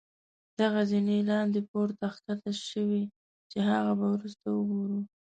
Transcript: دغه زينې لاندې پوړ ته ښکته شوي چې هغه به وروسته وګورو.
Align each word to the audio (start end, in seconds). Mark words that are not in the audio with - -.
دغه 0.59 0.81
زينې 0.89 1.17
لاندې 1.31 1.59
پوړ 1.69 1.87
ته 1.99 2.07
ښکته 2.15 2.51
شوي 2.71 3.03
چې 3.51 3.57
هغه 3.69 3.91
به 3.99 4.07
وروسته 4.13 4.45
وګورو. 4.51 4.99